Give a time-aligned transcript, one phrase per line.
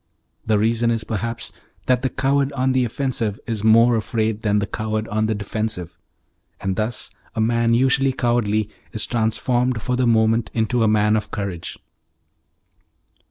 [0.47, 1.51] The reason is, perhaps,
[1.85, 5.95] that the coward on the offensive is more afraid than the coward on the defensive,
[6.59, 11.29] and thus a man usually cowardly is transformed for the moment into a man of
[11.29, 11.77] courage.